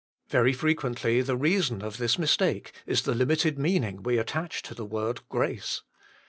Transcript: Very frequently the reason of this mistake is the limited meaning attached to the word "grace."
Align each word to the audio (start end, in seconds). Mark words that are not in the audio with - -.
Very 0.29 0.51
frequently 0.51 1.21
the 1.21 1.35
reason 1.37 1.83
of 1.83 1.97
this 1.99 2.17
mistake 2.17 2.71
is 2.87 3.03
the 3.03 3.13
limited 3.13 3.59
meaning 3.59 4.03
attached 4.17 4.65
to 4.65 4.73
the 4.73 4.83
word 4.83 5.21
"grace." 5.29 5.83